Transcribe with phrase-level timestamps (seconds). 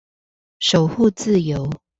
[0.59, 1.69] 守護自由